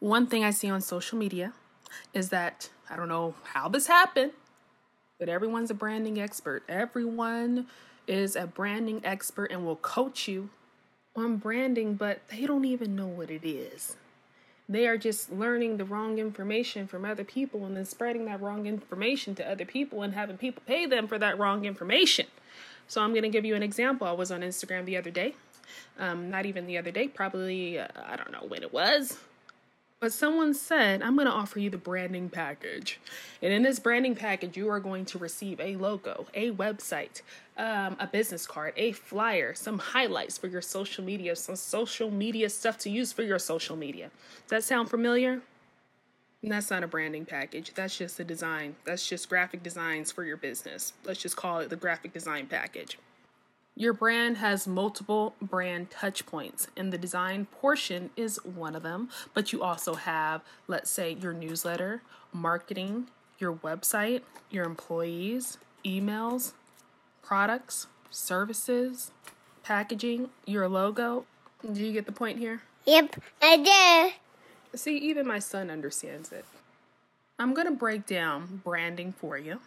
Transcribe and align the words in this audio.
One 0.00 0.26
thing 0.26 0.44
I 0.44 0.50
see 0.50 0.70
on 0.70 0.80
social 0.80 1.18
media 1.18 1.52
is 2.14 2.30
that 2.30 2.70
I 2.88 2.96
don't 2.96 3.08
know 3.08 3.34
how 3.52 3.68
this 3.68 3.86
happened, 3.86 4.32
but 5.18 5.28
everyone's 5.28 5.70
a 5.70 5.74
branding 5.74 6.18
expert. 6.18 6.62
Everyone 6.70 7.66
is 8.06 8.34
a 8.34 8.46
branding 8.46 9.02
expert 9.04 9.52
and 9.52 9.66
will 9.66 9.76
coach 9.76 10.26
you 10.26 10.48
on 11.14 11.36
branding, 11.36 11.96
but 11.96 12.26
they 12.28 12.46
don't 12.46 12.64
even 12.64 12.96
know 12.96 13.06
what 13.06 13.30
it 13.30 13.46
is. 13.46 13.96
They 14.70 14.86
are 14.86 14.96
just 14.96 15.30
learning 15.30 15.76
the 15.76 15.84
wrong 15.84 16.18
information 16.18 16.86
from 16.86 17.04
other 17.04 17.24
people 17.24 17.66
and 17.66 17.76
then 17.76 17.84
spreading 17.84 18.24
that 18.24 18.40
wrong 18.40 18.66
information 18.66 19.34
to 19.34 19.46
other 19.46 19.66
people 19.66 20.02
and 20.02 20.14
having 20.14 20.38
people 20.38 20.62
pay 20.66 20.86
them 20.86 21.08
for 21.08 21.18
that 21.18 21.38
wrong 21.38 21.66
information. 21.66 22.26
So, 22.88 23.02
I'm 23.02 23.10
going 23.10 23.22
to 23.22 23.28
give 23.28 23.44
you 23.44 23.54
an 23.54 23.62
example. 23.62 24.06
I 24.06 24.12
was 24.12 24.32
on 24.32 24.40
Instagram 24.40 24.86
the 24.86 24.96
other 24.96 25.10
day. 25.10 25.34
Um, 25.98 26.30
not 26.30 26.46
even 26.46 26.66
the 26.66 26.78
other 26.78 26.90
day, 26.90 27.06
probably, 27.06 27.78
uh, 27.78 27.86
I 28.06 28.16
don't 28.16 28.32
know 28.32 28.44
when 28.48 28.62
it 28.62 28.72
was, 28.72 29.18
but 30.00 30.12
someone 30.14 30.54
said, 30.54 31.02
I'm 31.02 31.14
going 31.14 31.26
to 31.26 31.32
offer 31.32 31.60
you 31.60 31.68
the 31.68 31.76
branding 31.76 32.30
package. 32.30 32.98
And 33.42 33.52
in 33.52 33.62
this 33.62 33.78
branding 33.78 34.16
package, 34.16 34.56
you 34.56 34.70
are 34.70 34.80
going 34.80 35.04
to 35.06 35.18
receive 35.18 35.60
a 35.60 35.76
logo, 35.76 36.26
a 36.32 36.52
website, 36.52 37.20
um, 37.58 37.96
a 38.00 38.06
business 38.06 38.46
card, 38.46 38.72
a 38.78 38.92
flyer, 38.92 39.52
some 39.54 39.78
highlights 39.78 40.38
for 40.38 40.46
your 40.46 40.62
social 40.62 41.04
media, 41.04 41.36
some 41.36 41.54
social 41.54 42.10
media 42.10 42.48
stuff 42.48 42.78
to 42.78 42.90
use 42.90 43.12
for 43.12 43.22
your 43.22 43.38
social 43.38 43.76
media. 43.76 44.10
Does 44.48 44.50
that 44.50 44.64
sound 44.64 44.88
familiar? 44.88 45.42
That's 46.42 46.70
not 46.70 46.82
a 46.82 46.86
branding 46.86 47.26
package. 47.26 47.74
That's 47.74 47.98
just 47.98 48.18
a 48.18 48.24
design. 48.24 48.76
That's 48.86 49.06
just 49.06 49.28
graphic 49.28 49.62
designs 49.62 50.10
for 50.10 50.24
your 50.24 50.38
business. 50.38 50.94
Let's 51.04 51.20
just 51.20 51.36
call 51.36 51.58
it 51.58 51.68
the 51.68 51.76
graphic 51.76 52.14
design 52.14 52.46
package. 52.46 52.96
Your 53.76 53.92
brand 53.92 54.36
has 54.38 54.66
multiple 54.66 55.34
brand 55.40 55.90
touch 55.90 56.26
points, 56.26 56.68
and 56.76 56.92
the 56.92 56.98
design 56.98 57.46
portion 57.46 58.10
is 58.16 58.44
one 58.44 58.74
of 58.74 58.82
them. 58.82 59.08
But 59.32 59.52
you 59.52 59.62
also 59.62 59.94
have, 59.94 60.42
let's 60.68 60.90
say, 60.90 61.12
your 61.20 61.32
newsletter, 61.32 62.02
marketing, 62.32 63.06
your 63.38 63.54
website, 63.54 64.22
your 64.50 64.64
employees, 64.66 65.58
emails, 65.84 66.52
products, 67.22 67.86
services, 68.10 69.12
packaging, 69.62 70.30
your 70.46 70.68
logo. 70.68 71.24
Do 71.72 71.84
you 71.84 71.92
get 71.92 72.06
the 72.06 72.12
point 72.12 72.38
here? 72.38 72.62
Yep, 72.86 73.16
I 73.40 74.12
do. 74.72 74.78
See, 74.78 74.96
even 74.98 75.26
my 75.26 75.38
son 75.38 75.70
understands 75.70 76.32
it. 76.32 76.44
I'm 77.38 77.54
going 77.54 77.66
to 77.66 77.72
break 77.72 78.06
down 78.06 78.60
branding 78.62 79.12
for 79.12 79.38
you 79.38 79.60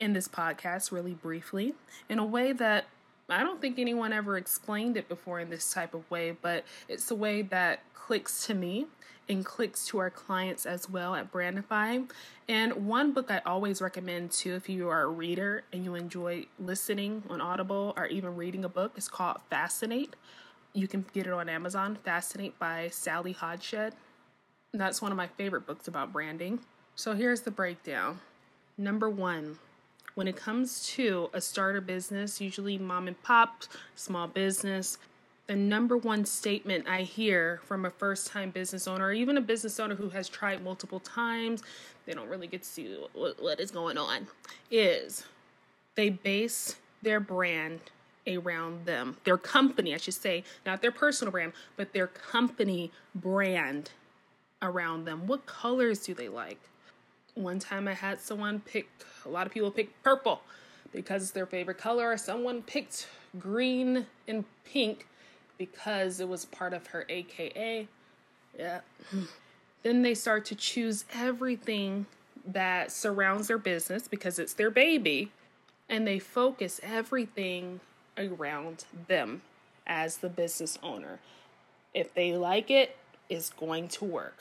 in 0.00 0.12
this 0.12 0.28
podcast 0.28 0.92
really 0.92 1.14
briefly 1.14 1.74
in 2.08 2.18
a 2.18 2.24
way 2.24 2.52
that 2.52 2.86
I 3.32 3.42
don't 3.42 3.60
think 3.60 3.78
anyone 3.78 4.12
ever 4.12 4.36
explained 4.36 4.96
it 4.96 5.08
before 5.08 5.40
in 5.40 5.50
this 5.50 5.72
type 5.72 5.94
of 5.94 6.08
way, 6.10 6.36
but 6.40 6.64
it's 6.88 7.10
a 7.10 7.14
way 7.14 7.42
that 7.42 7.80
clicks 7.94 8.46
to 8.46 8.54
me 8.54 8.86
and 9.28 9.44
clicks 9.44 9.86
to 9.86 9.98
our 9.98 10.10
clients 10.10 10.66
as 10.66 10.90
well 10.90 11.14
at 11.14 11.32
Brandify. 11.32 12.10
And 12.48 12.86
one 12.86 13.12
book 13.12 13.30
I 13.30 13.40
always 13.46 13.80
recommend 13.80 14.32
too, 14.32 14.54
if 14.54 14.68
you 14.68 14.88
are 14.88 15.02
a 15.02 15.08
reader 15.08 15.62
and 15.72 15.84
you 15.84 15.94
enjoy 15.94 16.46
listening 16.58 17.22
on 17.30 17.40
Audible 17.40 17.94
or 17.96 18.06
even 18.06 18.36
reading 18.36 18.64
a 18.64 18.68
book, 18.68 18.92
is 18.96 19.08
called 19.08 19.38
Fascinate. 19.48 20.14
You 20.74 20.88
can 20.88 21.04
get 21.12 21.26
it 21.26 21.32
on 21.32 21.48
Amazon, 21.48 21.96
Fascinate 22.04 22.58
by 22.58 22.88
Sally 22.90 23.32
Hogshead. 23.32 23.94
That's 24.74 25.00
one 25.00 25.12
of 25.12 25.16
my 25.16 25.26
favorite 25.26 25.66
books 25.66 25.86
about 25.86 26.12
branding. 26.12 26.60
So 26.96 27.14
here's 27.14 27.42
the 27.42 27.50
breakdown. 27.50 28.20
Number 28.76 29.08
one, 29.08 29.58
when 30.14 30.28
it 30.28 30.36
comes 30.36 30.86
to 30.88 31.30
a 31.32 31.40
starter 31.40 31.80
business, 31.80 32.40
usually 32.40 32.78
mom 32.78 33.08
and 33.08 33.20
pop, 33.22 33.64
small 33.94 34.26
business, 34.26 34.98
the 35.46 35.56
number 35.56 35.96
one 35.96 36.24
statement 36.24 36.86
I 36.88 37.02
hear 37.02 37.60
from 37.64 37.84
a 37.84 37.90
first 37.90 38.28
time 38.28 38.50
business 38.50 38.86
owner, 38.86 39.06
or 39.06 39.12
even 39.12 39.36
a 39.36 39.40
business 39.40 39.80
owner 39.80 39.94
who 39.94 40.08
has 40.10 40.28
tried 40.28 40.62
multiple 40.62 41.00
times, 41.00 41.62
they 42.06 42.12
don't 42.12 42.28
really 42.28 42.46
get 42.46 42.62
to 42.62 42.68
see 42.68 42.96
what, 43.12 43.42
what 43.42 43.60
is 43.60 43.70
going 43.70 43.98
on, 43.98 44.28
is 44.70 45.24
they 45.94 46.10
base 46.10 46.76
their 47.02 47.20
brand 47.20 47.80
around 48.26 48.86
them, 48.86 49.16
their 49.24 49.36
company, 49.36 49.94
I 49.94 49.96
should 49.96 50.14
say, 50.14 50.44
not 50.64 50.80
their 50.80 50.92
personal 50.92 51.32
brand, 51.32 51.52
but 51.76 51.92
their 51.92 52.06
company 52.06 52.92
brand 53.14 53.90
around 54.62 55.04
them. 55.04 55.26
What 55.26 55.44
colors 55.44 55.98
do 56.00 56.14
they 56.14 56.28
like? 56.28 56.60
One 57.34 57.58
time 57.58 57.88
I 57.88 57.94
had 57.94 58.20
someone 58.20 58.60
pick, 58.60 58.88
a 59.24 59.28
lot 59.28 59.46
of 59.46 59.52
people 59.52 59.70
pick 59.70 60.02
purple 60.02 60.42
because 60.92 61.22
it's 61.22 61.30
their 61.30 61.46
favorite 61.46 61.78
color. 61.78 62.16
Someone 62.16 62.62
picked 62.62 63.08
green 63.38 64.06
and 64.28 64.44
pink 64.64 65.06
because 65.58 66.20
it 66.20 66.28
was 66.28 66.44
part 66.44 66.74
of 66.74 66.88
her 66.88 67.06
AKA. 67.08 67.88
Yeah. 68.58 68.80
then 69.82 70.02
they 70.02 70.14
start 70.14 70.44
to 70.46 70.54
choose 70.54 71.04
everything 71.14 72.06
that 72.46 72.90
surrounds 72.92 73.48
their 73.48 73.58
business 73.58 74.08
because 74.08 74.38
it's 74.38 74.54
their 74.54 74.70
baby 74.70 75.30
and 75.88 76.06
they 76.06 76.18
focus 76.18 76.80
everything 76.82 77.80
around 78.18 78.84
them 79.08 79.42
as 79.86 80.18
the 80.18 80.28
business 80.28 80.78
owner. 80.82 81.18
If 81.94 82.14
they 82.14 82.36
like 82.36 82.70
it, 82.70 82.96
it's 83.28 83.50
going 83.50 83.88
to 83.88 84.04
work. 84.04 84.38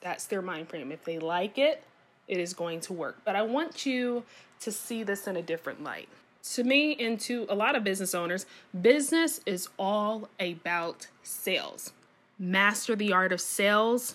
That's 0.00 0.26
their 0.26 0.42
mind 0.42 0.68
frame. 0.68 0.92
If 0.92 1.04
they 1.04 1.18
like 1.18 1.58
it, 1.58 1.82
it 2.28 2.38
is 2.38 2.54
going 2.54 2.80
to 2.80 2.92
work. 2.92 3.18
But 3.24 3.36
I 3.36 3.42
want 3.42 3.86
you 3.86 4.24
to 4.60 4.72
see 4.72 5.02
this 5.02 5.26
in 5.26 5.36
a 5.36 5.42
different 5.42 5.82
light. 5.82 6.08
To 6.54 6.64
me, 6.64 6.96
and 7.00 7.18
to 7.20 7.46
a 7.48 7.54
lot 7.54 7.74
of 7.74 7.82
business 7.82 8.14
owners, 8.14 8.46
business 8.80 9.40
is 9.46 9.68
all 9.78 10.28
about 10.38 11.08
sales. 11.22 11.92
Master 12.38 12.94
the 12.94 13.12
art 13.12 13.32
of 13.32 13.40
sales, 13.40 14.14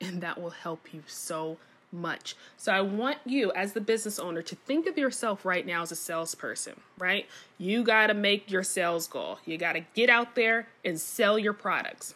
and 0.00 0.20
that 0.20 0.40
will 0.40 0.50
help 0.50 0.92
you 0.94 1.02
so 1.06 1.58
much. 1.90 2.36
So 2.56 2.72
I 2.72 2.80
want 2.80 3.18
you 3.26 3.52
as 3.52 3.72
the 3.72 3.80
business 3.80 4.18
owner 4.18 4.42
to 4.42 4.54
think 4.54 4.86
of 4.86 4.96
yourself 4.96 5.44
right 5.44 5.66
now 5.66 5.82
as 5.82 5.92
a 5.92 5.96
salesperson, 5.96 6.80
right? 6.98 7.26
You 7.58 7.82
got 7.82 8.06
to 8.06 8.14
make 8.14 8.50
your 8.50 8.62
sales 8.62 9.06
goal. 9.06 9.38
You 9.44 9.58
got 9.58 9.72
to 9.72 9.80
get 9.94 10.08
out 10.08 10.34
there 10.34 10.68
and 10.84 10.98
sell 11.00 11.38
your 11.38 11.52
products. 11.52 12.14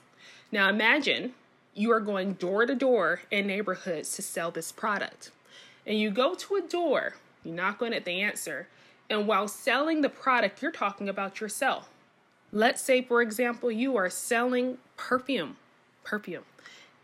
Now 0.50 0.68
imagine 0.68 1.34
you 1.74 1.92
are 1.92 2.00
going 2.00 2.34
door 2.34 2.64
to 2.64 2.74
door 2.74 3.20
in 3.30 3.46
neighborhoods 3.46 4.14
to 4.16 4.22
sell 4.22 4.50
this 4.50 4.72
product 4.72 5.30
and 5.86 5.98
you 5.98 6.10
go 6.10 6.34
to 6.34 6.56
a 6.56 6.62
door, 6.62 7.14
you 7.44 7.52
knock 7.52 7.80
on 7.80 7.92
it, 7.92 8.04
they 8.04 8.20
answer, 8.20 8.68
and 9.08 9.26
while 9.26 9.46
selling 9.48 10.02
the 10.02 10.08
product, 10.08 10.60
you're 10.60 10.72
talking 10.72 11.08
about 11.08 11.40
yourself. 11.40 11.88
Let's 12.52 12.82
say, 12.82 13.02
for 13.02 13.22
example, 13.22 13.70
you 13.70 13.96
are 13.96 14.10
selling 14.10 14.78
perfume, 14.96 15.56
perfume. 16.04 16.44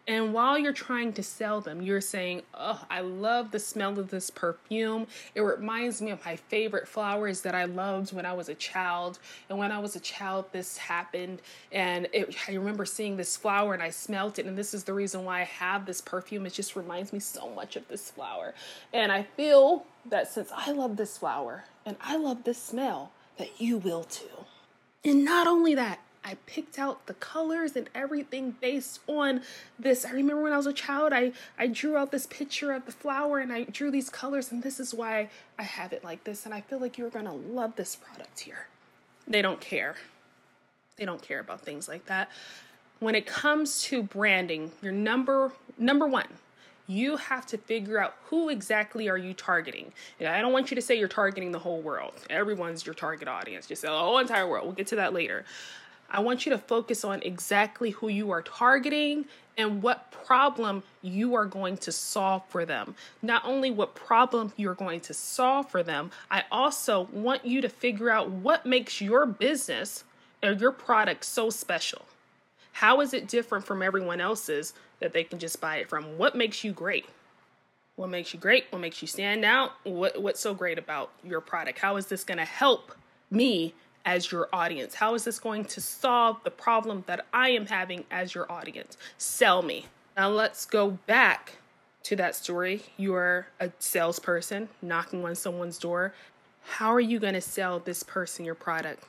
And 0.09 0.35
while 0.35 0.59
you're 0.59 0.73
trying 0.73 1.13
to 1.13 1.23
sell 1.23 1.61
them, 1.61 1.81
you're 1.81 2.01
saying, 2.01 2.43
Oh, 2.55 2.85
I 2.91 3.01
love 3.03 3.53
the 3.53 3.61
smell 3.61 3.99
of 4.01 4.11
this 4.11 4.31
perfume. 4.31 5.07
It 5.37 5.43
reminds 5.43 6.03
me 6.03 6.11
of 6.11 6.25
my 6.25 6.35
favorite 6.35 6.89
flowers 6.89 7.43
that 7.43 7.55
I 7.55 7.67
loved 7.67 8.13
when 8.13 8.27
I 8.27 8.33
was 8.33 8.49
a 8.49 8.55
child. 8.55 9.21
And 9.49 9.59
when 9.59 9.71
I 9.71 9.79
was 9.79 9.95
a 9.95 10.01
child, 10.01 10.47
this 10.51 10.77
happened. 10.77 11.41
And 11.71 12.09
it, 12.13 12.35
I 12.49 12.55
remember 12.55 12.85
seeing 12.85 13.17
this 13.17 13.37
flower 13.37 13.75
and 13.75 13.83
I 13.83 13.91
smelt 13.91 14.41
it. 14.41 14.47
And 14.47 14.59
this 14.59 14.75
is 14.75 14.83
the 14.83 14.93
reason 14.93 15.25
why 15.25 15.43
I 15.43 15.45
have 15.45 15.87
this 15.87 16.01
perfume. 16.01 16.47
It 16.47 16.53
just 16.53 16.75
reminds 16.75 17.13
me 17.13 17.21
so 17.21 17.49
much 17.51 17.77
of 17.77 17.87
this 17.87 18.11
flower. 18.11 18.55
And 18.93 19.13
I 19.13 19.23
feel 19.23 19.87
that 20.07 20.27
since 20.29 20.51
I 20.53 20.73
love 20.73 20.97
this 20.97 21.17
flower 21.17 21.65
and 21.87 21.97
I 22.01 22.17
love 22.17 22.43
this 22.43 22.59
smell, 22.59 23.13
that 23.39 23.61
you 23.61 23.79
will 23.79 24.03
too. 24.03 24.47
And 25.05 25.25
not 25.25 25.47
only 25.47 25.75
that, 25.77 26.01
I 26.25 26.37
picked 26.47 26.79
out 26.79 27.07
the 27.07 27.15
colors 27.15 27.75
and 27.75 27.89
everything 27.95 28.57
based 28.61 29.01
on 29.09 29.43
this. 29.79 30.05
I 30.05 30.11
remember 30.11 30.43
when 30.43 30.53
I 30.53 30.57
was 30.57 30.67
a 30.67 30.73
child, 30.73 31.13
I, 31.13 31.33
I 31.59 31.67
drew 31.67 31.97
out 31.97 32.13
this 32.13 32.27
picture 32.27 32.73
of 32.73 32.87
the 32.87 32.93
flower 32.93 33.39
and 33.39 33.53
I 33.53 33.65
drew 33.65 33.91
these 33.91 34.09
colors, 34.09 34.53
and 34.53 34.63
this 34.63 34.79
is 34.79 34.95
why 34.95 35.31
I 35.59 35.63
have 35.65 35.93
it 35.93 36.05
like 36.05 36.25
this. 36.25 36.45
And 36.45 36.55
I 36.55 36.61
feel 36.61 36.79
like 36.79 36.97
you're 36.97 37.11
gonna 37.11 37.35
love 37.35 37.77
this 37.77 37.97
product 37.97 38.41
here. 38.41 38.67
They 39.27 39.43
don't 39.43 39.61
care. 39.61 39.97
They 40.97 41.05
don't 41.05 41.23
care 41.23 41.41
about 41.41 41.63
things 41.63 41.89
like 41.89 42.07
that. 42.07 42.31
When 43.01 43.15
it 43.17 43.27
comes 43.27 43.83
to 43.85 44.03
branding, 44.03 44.71
your 44.81 44.93
number 44.93 45.53
number 45.77 46.07
one, 46.07 46.29
you 46.87 47.17
have 47.17 47.47
to 47.47 47.59
figure 47.59 47.99
out 47.99 48.15
who 48.27 48.49
exactly 48.49 49.09
are 49.09 49.17
you 49.17 49.35
targeting. 49.35 49.93
And 50.21 50.29
I 50.29 50.41
don't 50.41 50.53
want 50.53 50.71
you 50.71 50.75
to 50.77 50.83
say 50.83 50.99
you're 50.99 51.09
targeting 51.09 51.51
the 51.51 51.59
whole 51.59 51.81
world. 51.81 52.15
Everyone's 52.29 52.85
your 52.85 52.95
target 52.95 53.29
audience. 53.29 53.67
Just 53.67 53.83
say 53.83 53.89
the 53.89 53.99
whole 53.99 54.19
entire 54.19 54.47
world. 54.47 54.67
We'll 54.67 54.75
get 54.75 54.89
to 54.89 54.97
that 54.97 55.13
later. 55.13 55.45
I 56.13 56.21
want 56.21 56.45
you 56.45 56.51
to 56.53 56.59
focus 56.59 57.05
on 57.05 57.23
exactly 57.23 57.91
who 57.91 58.09
you 58.09 58.31
are 58.31 58.43
targeting 58.43 59.25
and 59.57 59.83
what 59.83 60.11
problem 60.11 60.83
you 61.01 61.35
are 61.35 61.47
going 61.47 61.79
to 61.79 61.93
solve 61.93 62.43
for 62.49 62.67
them. 62.67 62.95
Not 63.23 63.45
only 63.45 63.71
what 63.71 63.95
problem 63.95 64.53
you're 64.57 64.75
going 64.75 65.01
to 65.01 65.15
solve 65.15 65.71
for 65.71 65.83
them, 65.83 66.11
I 66.31 66.45
also 66.53 67.09
want 67.13 67.47
you 67.47 67.63
to 67.63 67.69
figure 67.69 68.11
out 68.11 68.31
what 68.31 68.67
makes 68.67 69.01
your 69.01 69.25
business 69.25 70.05
or 70.43 70.53
your 70.53 70.73
product 70.73 71.25
so 71.25 71.49
special. 71.49 72.03
How 72.73 73.01
is 73.01 73.15
it 73.15 73.27
different 73.27 73.65
from 73.67 73.83
everyone 73.83 74.21
else's 74.21 74.75
that 75.01 75.13
they 75.13 75.25
can 75.25 75.39
just 75.39 75.61
buy 75.61 75.77
it 75.77 75.89
from? 75.89 76.19
What 76.19 76.37
makes 76.37 76.63
you 76.63 76.73
great? 76.73 77.07
What 77.97 78.09
makes 78.09 78.33
you 78.33 78.41
great? 78.41 78.67
What 78.71 78.81
makes 78.81 79.03
you 79.03 79.09
stand 79.09 79.45
out? 79.45 79.73
What 79.85 80.21
what's 80.21 80.41
so 80.41 80.55
great 80.55 80.79
about 80.79 81.11
your 81.23 81.41
product? 81.41 81.79
How 81.79 81.97
is 81.97 82.07
this 82.07 82.25
going 82.25 82.39
to 82.39 82.45
help 82.45 82.93
me 83.31 83.75
as 84.05 84.31
your 84.31 84.49
audience? 84.53 84.95
How 84.95 85.15
is 85.15 85.25
this 85.25 85.39
going 85.39 85.65
to 85.67 85.81
solve 85.81 86.43
the 86.45 86.51
problem 86.51 87.05
that 87.07 87.27
I 87.33 87.51
am 87.51 87.67
having 87.67 88.05
as 88.11 88.35
your 88.35 88.51
audience? 88.51 88.97
Sell 89.19 89.63
me. 89.63 89.87
Now 90.17 90.29
let's 90.29 90.67
go 90.67 90.99
back 91.07 91.59
to 92.05 92.17
that 92.17 92.35
story. 92.35 92.83
You're 92.97 93.47
a 93.61 93.71
salesperson 93.79 94.69
knocking 94.81 95.25
on 95.25 95.35
someone's 95.35 95.79
door. 95.79 96.15
How 96.65 96.93
are 96.93 97.01
you 97.01 97.19
going 97.19 97.35
to 97.35 97.41
sell 97.41 97.79
this 97.79 98.03
person 98.03 98.45
your 98.45 98.55
product? 98.55 99.05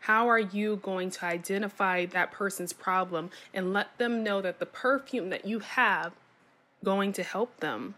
How 0.00 0.28
are 0.28 0.38
you 0.38 0.76
going 0.76 1.10
to 1.10 1.24
identify 1.24 2.06
that 2.06 2.30
person's 2.30 2.72
problem 2.72 3.30
and 3.52 3.72
let 3.72 3.98
them 3.98 4.22
know 4.22 4.40
that 4.40 4.58
the 4.58 4.66
perfume 4.66 5.30
that 5.30 5.44
you 5.44 5.58
have 5.58 6.12
going 6.84 7.12
to 7.14 7.22
help 7.22 7.58
them? 7.60 7.94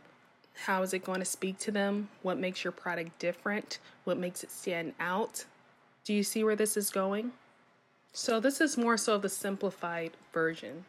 How 0.64 0.82
is 0.82 0.92
it 0.92 1.04
going 1.04 1.20
to 1.20 1.24
speak 1.24 1.58
to 1.60 1.70
them? 1.70 2.08
What 2.22 2.38
makes 2.38 2.64
your 2.64 2.72
product 2.72 3.18
different? 3.18 3.78
What 4.04 4.18
makes 4.18 4.42
it 4.42 4.50
stand 4.50 4.94
out? 4.98 5.44
Do 6.08 6.14
you 6.14 6.22
see 6.22 6.42
where 6.42 6.56
this 6.56 6.78
is 6.78 6.88
going? 6.88 7.32
So, 8.14 8.40
this 8.40 8.62
is 8.62 8.78
more 8.78 8.96
so 8.96 9.18
the 9.18 9.28
simplified 9.28 10.12
version. 10.32 10.86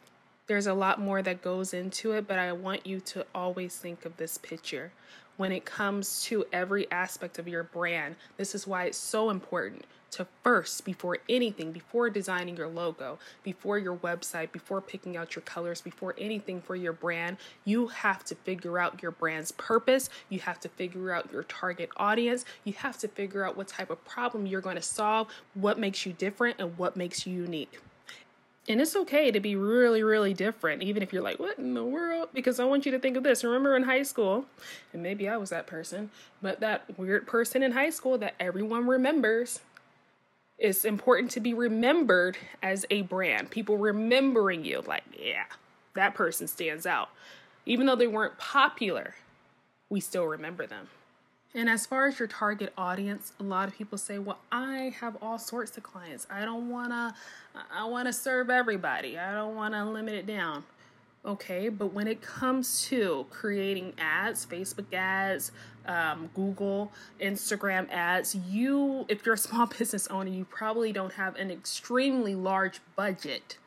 There's 0.48 0.66
a 0.66 0.74
lot 0.74 1.01
more 1.01 1.21
that 1.21 1.42
goes 1.42 1.74
into 1.74 2.13
it, 2.13 2.25
but 2.25 2.39
I 2.39 2.54
want 2.54 2.88
you 2.88 3.01
to 3.01 3.25
always 3.36 3.75
think 3.75 4.06
of 4.06 4.16
this 4.16 4.38
picture. 4.38 4.94
When 5.39 5.53
it 5.53 5.63
comes 5.63 6.21
to 6.24 6.44
every 6.51 6.91
aspect 6.91 7.39
of 7.39 7.47
your 7.47 7.63
brand, 7.63 8.18
this 8.36 8.53
is 8.53 8.68
why 8.68 8.83
it's 8.83 8.97
so 8.97 9.30
important 9.30 9.86
to 10.12 10.27
first, 10.44 10.83
before 10.83 11.19
anything, 11.30 11.71
before 11.71 12.09
designing 12.09 12.57
your 12.57 12.68
logo, 12.68 13.19
before 13.41 13.77
your 13.77 13.95
website, 13.95 14.51
before 14.51 14.81
picking 14.81 15.15
out 15.15 15.38
your 15.38 15.44
colors, 15.44 15.80
before 15.80 16.13
anything 16.18 16.62
for 16.62 16.75
your 16.75 16.91
brand, 16.91 17.38
you 17.63 17.88
have 17.88 18.25
to 18.25 18.36
figure 18.36 18.80
out 18.80 19.01
your 19.01 19.12
brand's 19.12 19.53
purpose. 19.53 20.09
You 20.27 20.39
have 20.39 20.59
to 20.59 20.68
figure 20.68 21.13
out 21.13 21.31
your 21.31 21.44
target 21.44 21.89
audience. 21.95 22.44
You 22.65 22.74
have 22.74 22.97
to 22.97 23.07
figure 23.07 23.45
out 23.45 23.56
what 23.56 23.69
type 23.69 23.91
of 23.91 24.03
problem 24.03 24.45
you're 24.45 24.59
going 24.59 24.75
to 24.75 24.81
solve, 24.81 25.30
what 25.53 25.80
makes 25.80 26.06
you 26.06 26.12
different, 26.12 26.59
and 26.59 26.77
what 26.77 26.97
makes 26.97 27.25
you 27.25 27.33
unique. 27.33 27.80
And 28.69 28.80
it's 28.80 28.95
okay 28.95 29.31
to 29.31 29.39
be 29.39 29.56
really, 29.56 30.04
really 30.04 30.36
different, 30.36 30.83
even 30.83 31.01
if 31.01 31.12
you're 31.12 31.24
like, 31.24 31.39
what 31.39 31.57
in 31.57 31.74
the 31.74 31.83
world? 31.83 32.30
Because 32.33 32.60
I 32.60 32.66
want 32.66 32.86
you 32.86 32.92
to 32.92 33.00
think 33.00 33.18
of 33.18 33.24
this. 33.24 33.44
Remember 33.44 33.75
in 33.75 33.81
high 33.81 34.04
school, 34.04 34.45
and 34.94 35.01
maybe 35.01 35.27
I 35.27 35.38
was 35.38 35.50
that 35.50 35.66
person, 35.66 36.12
but 36.39 36.60
that 36.60 36.83
weird 36.95 37.25
person 37.25 37.63
in 37.63 37.71
high 37.71 37.89
school 37.89 38.19
that 38.19 38.36
everyone 38.39 38.86
remembers. 38.86 39.62
It's 40.60 40.86
important 40.86 41.31
to 41.31 41.39
be 41.39 41.56
remembered 41.56 42.38
as 42.62 42.86
a 42.92 43.01
brand. 43.01 43.50
People 43.50 43.77
remembering 43.77 44.63
you, 44.63 44.83
like, 44.86 45.04
yeah, 45.19 45.45
that 45.95 46.13
person 46.13 46.48
stands 46.48 46.86
out. 46.86 47.10
Even 47.65 47.88
though 47.88 47.95
they 47.95 48.07
weren't 48.07 48.38
popular, 48.38 49.15
we 49.89 50.00
still 50.00 50.25
remember 50.25 50.68
them. 50.68 50.89
And 51.56 51.68
as 51.68 51.86
far 51.86 52.07
as 52.07 52.19
your 52.19 52.28
target 52.28 52.74
audience, 52.78 53.34
a 53.40 53.44
lot 53.44 53.68
of 53.68 53.75
people 53.75 53.98
say, 53.98 54.19
"Well, 54.19 54.40
I 54.51 54.94
have 55.00 55.18
all 55.22 55.40
sorts 55.40 55.75
of 55.78 55.84
clients. 55.84 56.28
I 56.30 56.46
don't 56.46 56.69
want 56.69 56.92
to 56.92 57.13
I 57.72 57.86
want 57.86 58.07
to 58.07 58.13
serve 58.13 58.50
everybody. 58.50 59.18
I 59.18 59.34
don't 59.34 59.56
want 59.56 59.74
to 59.74 59.84
limit 59.84 60.13
it 60.13 60.25
down." 60.25 60.63
Okay, 61.25 61.68
but 61.68 61.88
when 61.88 62.07
it 62.07 62.22
comes 62.22 62.86
to 62.86 63.25
creating 63.30 63.94
ads, 63.98 64.46
Facebook 64.46 64.94
ads, 64.94 65.51
um, 65.86 66.30
Google, 66.34 66.94
Instagram 67.19 67.90
ads, 67.90 68.36
you, 68.36 69.06
if 69.10 69.25
you're 69.25 69.36
a 69.36 69.38
small 69.38 69.66
business 69.78 70.07
owner, 70.07 70.30
you 70.30 70.46
probably 70.46 70.94
don't 70.94 71.13
have 71.13 71.36
an 71.36 71.51
extremely 71.51 72.36
large 72.36 72.80
budget 72.96 73.57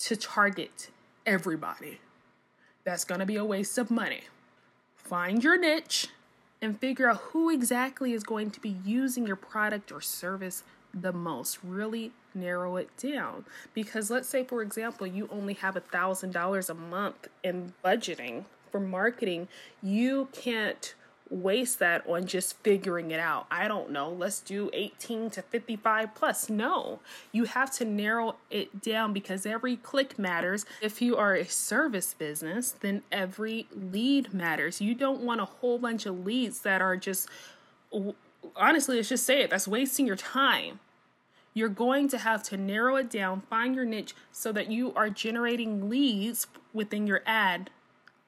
to 0.00 0.16
target 0.16 0.90
everybody. 1.24 2.00
That's 2.84 3.04
going 3.04 3.20
to 3.20 3.26
be 3.26 3.36
a 3.36 3.44
waste 3.44 3.78
of 3.78 3.90
money. 3.90 4.24
Find 4.96 5.42
your 5.42 5.58
niche 5.58 6.08
and 6.64 6.78
figure 6.78 7.08
out 7.08 7.18
who 7.18 7.50
exactly 7.50 8.12
is 8.12 8.24
going 8.24 8.50
to 8.50 8.60
be 8.60 8.76
using 8.84 9.26
your 9.26 9.36
product 9.36 9.92
or 9.92 10.00
service 10.00 10.64
the 10.92 11.12
most. 11.12 11.58
Really 11.62 12.12
narrow 12.34 12.76
it 12.76 12.88
down. 12.96 13.44
Because 13.74 14.10
let's 14.10 14.28
say, 14.28 14.44
for 14.44 14.62
example, 14.62 15.06
you 15.06 15.28
only 15.30 15.54
have 15.54 15.76
a 15.76 15.80
thousand 15.80 16.32
dollars 16.32 16.70
a 16.70 16.74
month 16.74 17.28
in 17.42 17.74
budgeting 17.84 18.44
for 18.74 18.80
marketing, 18.80 19.46
you 19.84 20.26
can't 20.32 20.94
waste 21.30 21.78
that 21.78 22.06
on 22.06 22.26
just 22.26 22.58
figuring 22.58 23.10
it 23.10 23.20
out. 23.20 23.46
I 23.50 23.66
don't 23.66 23.90
know, 23.90 24.10
let's 24.10 24.40
do 24.40 24.70
18 24.72 25.30
to 25.30 25.42
55 25.42 26.14
plus. 26.14 26.50
No, 26.50 27.00
you 27.32 27.44
have 27.44 27.72
to 27.76 27.84
narrow 27.84 28.36
it 28.50 28.82
down 28.82 29.12
because 29.12 29.46
every 29.46 29.76
click 29.76 30.18
matters. 30.18 30.66
If 30.80 31.00
you 31.00 31.16
are 31.16 31.34
a 31.34 31.44
service 31.44 32.14
business, 32.14 32.72
then 32.72 33.02
every 33.10 33.66
lead 33.74 34.34
matters. 34.34 34.80
You 34.80 34.94
don't 34.94 35.22
want 35.22 35.40
a 35.40 35.46
whole 35.46 35.78
bunch 35.78 36.06
of 36.06 36.24
leads 36.24 36.60
that 36.60 36.82
are 36.82 36.96
just, 36.96 37.28
honestly, 38.54 38.96
let's 38.96 39.08
just 39.08 39.24
say 39.24 39.42
it, 39.42 39.50
that's 39.50 39.68
wasting 39.68 40.06
your 40.06 40.16
time. 40.16 40.80
You're 41.56 41.68
going 41.68 42.08
to 42.08 42.18
have 42.18 42.42
to 42.44 42.56
narrow 42.56 42.96
it 42.96 43.08
down, 43.08 43.42
find 43.42 43.74
your 43.76 43.84
niche 43.84 44.14
so 44.32 44.50
that 44.52 44.70
you 44.70 44.92
are 44.94 45.08
generating 45.08 45.88
leads 45.88 46.48
within 46.72 47.06
your 47.06 47.22
ad 47.24 47.70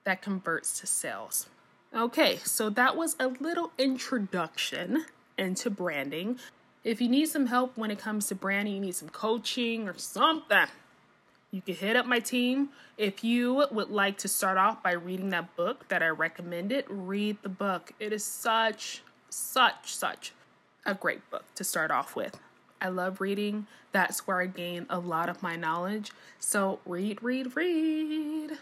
that 0.04 0.22
converts 0.22 0.78
to 0.81 0.87
sales. 0.87 1.48
Okay, 1.96 2.37
so 2.44 2.69
that 2.69 2.94
was 2.94 3.16
a 3.19 3.28
little 3.28 3.72
introduction 3.78 5.06
into 5.38 5.70
branding. 5.70 6.38
If 6.84 7.00
you 7.00 7.08
need 7.08 7.31
some 7.31 7.46
help 7.46 7.78
when 7.78 7.90
it 7.90 7.98
comes 7.98 8.26
to 8.26 8.34
branding, 8.34 8.75
you 8.75 8.81
need 8.81 8.94
some 8.94 9.08
coaching 9.08 9.88
or 9.88 9.96
something, 9.96 10.66
you 11.50 11.62
can 11.62 11.75
hit 11.75 11.96
up 11.96 12.04
my 12.04 12.19
team. 12.19 12.69
If 12.98 13.25
you 13.25 13.66
would 13.70 13.88
like 13.88 14.19
to 14.19 14.28
start 14.28 14.58
off 14.58 14.82
by 14.82 14.93
reading 14.93 15.31
that 15.31 15.56
book 15.56 15.88
that 15.88 16.02
I 16.02 16.08
recommended, 16.08 16.84
read 16.87 17.38
the 17.40 17.48
book. 17.48 17.93
It 17.98 18.12
is 18.12 18.22
such, 18.22 19.02
such, 19.31 19.94
such 19.94 20.34
a 20.84 20.93
great 20.93 21.31
book 21.31 21.46
to 21.54 21.64
start 21.64 21.90
off 21.90 22.14
with. 22.14 22.38
I 22.78 22.90
love 22.90 23.22
reading. 23.22 23.69
That's 23.93 24.26
where 24.26 24.43
I 24.43 24.46
gain 24.46 24.84
a 24.90 24.98
lot 24.98 25.31
of 25.31 25.43
my 25.43 25.56
knowledge. 25.56 26.12
So 26.38 26.78
read, 26.84 27.22
read, 27.22 27.56
read. 27.56 28.58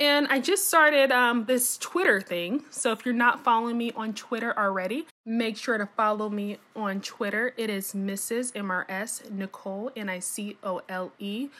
And 0.00 0.28
I 0.28 0.40
just 0.40 0.66
started 0.66 1.12
um, 1.12 1.44
this 1.44 1.76
Twitter 1.76 2.22
thing. 2.22 2.64
So 2.70 2.90
if 2.90 3.04
you're 3.04 3.14
not 3.14 3.44
following 3.44 3.76
me 3.76 3.92
on 3.94 4.14
Twitter 4.14 4.58
already, 4.58 5.06
make 5.26 5.58
sure 5.58 5.76
to 5.76 5.84
follow 5.84 6.30
me 6.30 6.56
on 6.74 7.02
Twitter. 7.02 7.52
It 7.58 7.68
is 7.68 7.92
Mrs. 7.92 8.54
MRS 8.54 9.30
Nicole, 9.30 9.92
N 9.94 10.08
I 10.08 10.18
C 10.18 10.56
O 10.64 10.80
L 10.88 11.12
E, 11.18 11.50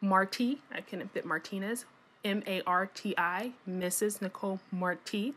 Marti. 0.00 0.60
I 0.72 0.80
couldn't 0.80 1.12
fit 1.12 1.24
Martinez. 1.24 1.84
M 2.24 2.42
A 2.48 2.62
R 2.66 2.86
T 2.86 3.14
I, 3.16 3.52
Mrs. 3.68 4.20
Nicole 4.20 4.58
Marti. 4.72 5.34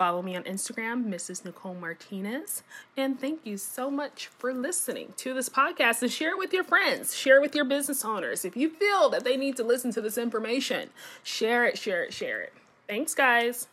Follow 0.00 0.22
me 0.22 0.34
on 0.34 0.44
Instagram, 0.44 1.04
Mrs. 1.04 1.44
Nicole 1.44 1.74
Martinez. 1.74 2.62
And 2.96 3.20
thank 3.20 3.44
you 3.44 3.58
so 3.58 3.90
much 3.90 4.28
for 4.28 4.54
listening 4.54 5.12
to 5.18 5.34
this 5.34 5.50
podcast 5.50 6.00
and 6.00 6.10
share 6.10 6.30
it 6.30 6.38
with 6.38 6.54
your 6.54 6.64
friends, 6.64 7.14
share 7.14 7.36
it 7.36 7.42
with 7.42 7.54
your 7.54 7.66
business 7.66 8.02
owners. 8.02 8.46
If 8.46 8.56
you 8.56 8.70
feel 8.70 9.10
that 9.10 9.24
they 9.24 9.36
need 9.36 9.58
to 9.58 9.62
listen 9.62 9.92
to 9.92 10.00
this 10.00 10.16
information, 10.16 10.88
share 11.22 11.66
it, 11.66 11.76
share 11.76 12.02
it, 12.02 12.14
share 12.14 12.40
it. 12.40 12.54
Thanks, 12.88 13.14
guys. 13.14 13.68